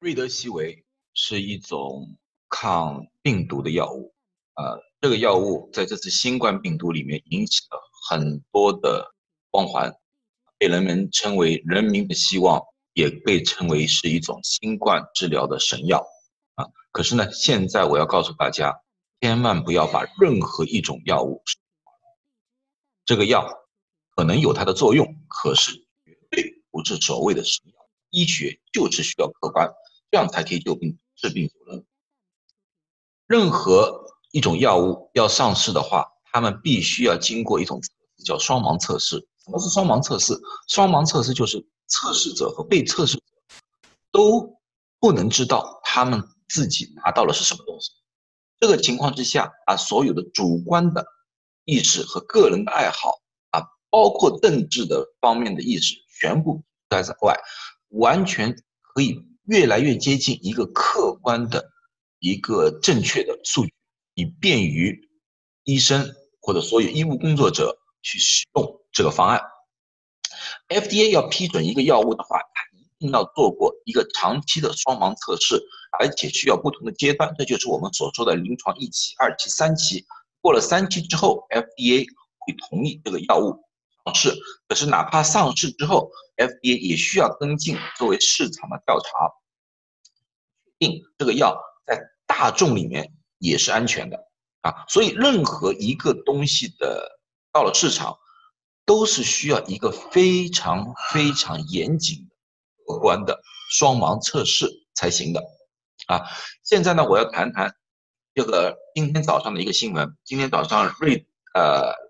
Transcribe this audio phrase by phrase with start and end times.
[0.00, 0.82] 瑞德西韦
[1.12, 2.16] 是一种
[2.48, 4.14] 抗病毒的药物，
[4.54, 9.14] 呃，这个药物在这次新冠病毒里面引起了很多的
[9.50, 9.94] 光环，
[10.56, 12.62] 被人们称为人民的希望，
[12.94, 16.02] 也被称为是一种新冠治疗的神药，
[16.54, 18.80] 啊，可是呢，现在我要告诉大家，
[19.20, 21.42] 千万不要把任何一种药物，
[23.04, 23.46] 这个药
[24.16, 27.74] 可能有它的作用，可是绝对不是所谓的神药。
[28.08, 29.70] 医学就是需要客观，
[30.10, 31.84] 这样才可以救病治病救人。
[33.26, 37.80] 任何一种药物要上市的话，他们必须要经过一种
[38.24, 39.16] 叫双盲测试。
[39.44, 40.34] 什么是双盲测试？
[40.68, 43.22] 双盲测试就是测试者和被测试者
[44.10, 44.60] 都
[44.98, 47.90] 不能知道他们自己拿到了是什么东西。
[48.58, 51.06] 这个情况之下啊，所有的主观的
[51.64, 53.20] 意识和个人的爱好
[53.50, 57.40] 啊，包括政治的方面的意识，全部在在外。
[57.88, 61.72] 完全可以越来越接近一个客观的、
[62.20, 63.74] 一个正确的数据，
[64.14, 65.10] 以便于
[65.64, 69.42] 医生或者所有医务工作者去使用这个方案。
[70.68, 75.60] FDA 要批准一个药物的话，它一定要做过一个长期的双盲测试，
[75.98, 80.04] 而且需要不同的阶段，这就是我们所说的临床一期、二期、三期。
[80.40, 82.06] 过了三期之后，FDA
[82.38, 83.64] 会同意这个药物。
[84.10, 84.36] 上市，
[84.68, 89.08] 可是哪怕上市之后，FDA 也需要跟进作为市场的调查，
[90.78, 94.18] 确定这个药在大众里面也是安全的
[94.62, 94.84] 啊。
[94.88, 97.20] 所以任何一个东西的
[97.52, 98.18] 到了市场，
[98.84, 102.34] 都是需要一个非常非常严谨的、
[102.86, 105.40] 客观的双盲测试才行的
[106.06, 106.22] 啊。
[106.64, 107.72] 现在呢，我要谈谈
[108.34, 112.09] 这个今天早上的一个新闻，今天早上瑞呃。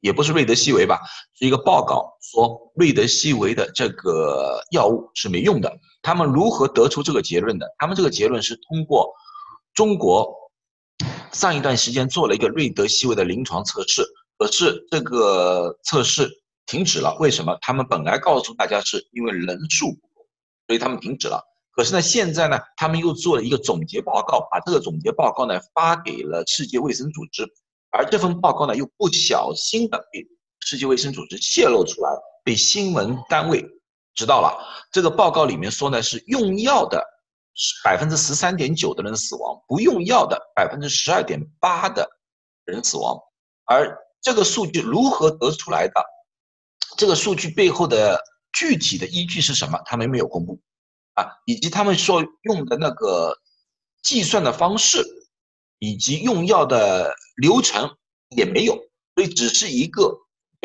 [0.00, 0.98] 也不是瑞德西韦吧，
[1.38, 5.70] 是一个报告说瑞德西韦的这个药物是没用的。
[6.02, 7.66] 他们如何得出这个结论的？
[7.78, 9.12] 他们这个结论是通过
[9.74, 10.34] 中国
[11.32, 14.02] 上一段时间做了一个瑞德西韦的临床测试，
[14.38, 16.30] 可是这个测试
[16.66, 17.14] 停止了。
[17.20, 17.56] 为什么？
[17.60, 20.26] 他们本来告诉大家是因为人数不够，
[20.66, 21.42] 所以他们停止了。
[21.72, 27.46] 可是呢，现在呢，他们又做了一个总结报告，把这个总结报告呢发给了世界卫生组织。
[27.90, 30.24] 而这份报告呢，又不小心的被
[30.60, 32.10] 世界卫生组织泄露出来，
[32.44, 33.64] 被新闻单位
[34.14, 34.56] 知道了。
[34.92, 37.04] 这个报告里面说呢，是用药的
[37.82, 42.08] 百分之十三点九的人死亡，不用药的百分之十二点八的
[42.64, 43.18] 人死亡。
[43.64, 45.94] 而这个数据如何得出来的？
[46.96, 48.20] 这个数据背后的
[48.52, 49.80] 具体的依据是什么？
[49.84, 50.60] 他们没有公布
[51.14, 53.36] 啊，以及他们所用的那个
[54.02, 55.02] 计算的方式。
[55.80, 57.96] 以及用药的流程
[58.36, 58.74] 也没有，
[59.16, 60.16] 所以只是一个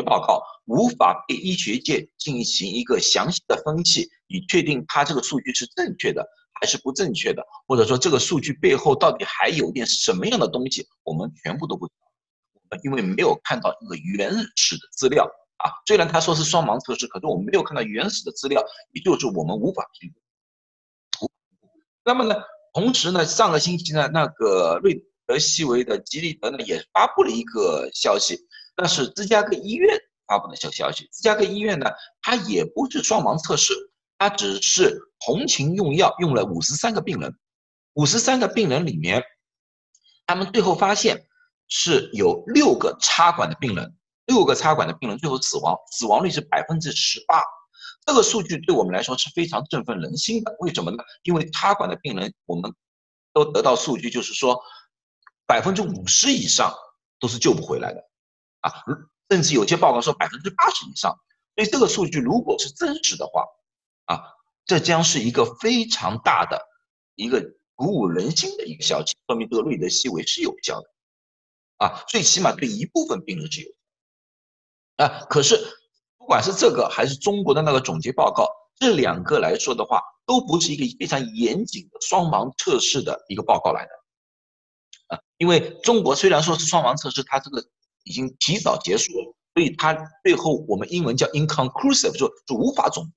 [0.06, 6.24] 报告，无法被医学界进行一个详细的分析，以确定它这个数据是正确的
[6.62, 12.78] 还是不正确的，或者说这个数据背后到底还有点什么样的东西，我们全部都不知道。
[12.84, 15.24] 因为没有看到一个原始的资料
[15.58, 18.62] 啊，虽然他说是双盲测试，可是我们没有看到原始的资料，
[18.92, 21.32] 也就是我们无法评估。
[22.04, 22.36] 那么呢？
[22.76, 28.38] 同时呢，上个星期呢，那个瑞德西韦的吉利德呢也发布了一个消息，
[28.76, 29.98] 那是芝加哥医院
[30.28, 31.08] 发布的消消息。
[31.14, 31.90] 芝加哥医院呢，
[32.22, 33.74] 它也不是双盲测试，
[34.18, 37.34] 它只是同情用药用了五十三个病人，
[37.94, 39.24] 五十三个病人里面，
[40.28, 41.26] 他们最后发现
[41.70, 47.42] 是有六个插管的病人，六个插管的病人最后死亡，死亡率是百分之十八。
[48.06, 50.56] 这个数据对我们来说是非常振奋人心的。
[50.60, 51.04] 为什么呢？
[51.24, 52.72] 因为插管的病人，我们
[53.34, 54.62] 都得到数据，就是说
[55.48, 56.72] 百分之五十以上
[57.20, 58.08] 都是救不回来的，
[58.60, 58.72] 啊，
[59.30, 61.18] 甚至有些报告说百分之八十以上。
[61.56, 63.44] 所以这个数据如果是真实的话，
[64.06, 64.22] 啊，
[64.66, 66.62] 这将是一个非常大的
[67.16, 70.90] 一个鼓舞人心的一个消息，说明这个瑞德西韦是有效的，
[71.78, 73.72] 啊，最起码对一部分病人是有，
[74.98, 75.60] 啊，可是。
[76.26, 78.50] 不管是这个还是中国的那个总结报告，
[78.80, 87.64] 这两个来说的话，都不是一个非常严谨的双盲测试的一个报告来的，啊，因为中国虽然说是双盲测试，它这个
[88.06, 89.94] 已经提早结束了，所以它
[90.24, 93.12] 最后我们英文叫 inconclusive，就就无法总结，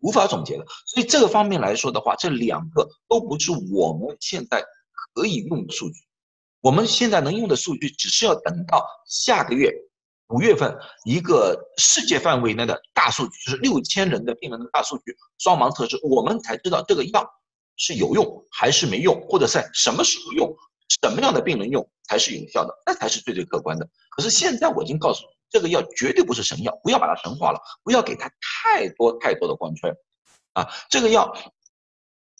[0.00, 0.66] 无法总结的。
[0.86, 4.64] 所以这个方面来说的话，这两个都不是我们现在
[5.14, 6.00] 可以用的数据，
[6.62, 9.72] 我们现在能用的数据，只是要等到下个月。
[10.28, 17.26] 五月份，一个世界范围内的大数据，就是六千人的病人的大数据双盲测试，我们才知道这个药
[17.76, 20.54] 是有用还是没用，或者在什么时候用，
[21.02, 23.88] 什么样的病人用才是有效的，那才是最最客观的。
[24.10, 29.94] 可是现在我已经告诉你，这个药绝对不是神药，不要把它神化了，不要给它太多太多的光圈
[30.52, 30.68] 啊！
[30.90, 31.34] 这个药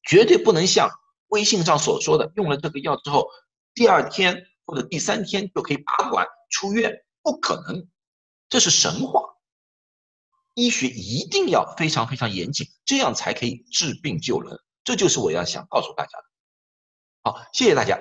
[0.07, 0.91] 绝对不能像
[1.29, 3.27] 微信上所说的，用了这个药之后，
[3.73, 6.93] 第二天或者第三天就可以拔管出院，
[7.29, 7.87] 不可能，
[8.49, 9.21] 这是神话。
[10.55, 14.59] 医学一定要非常非常严谨，这样才可以治病救人。
[14.83, 16.25] 这就是我要想告诉大家的。
[17.23, 17.99] 好，谢谢大家。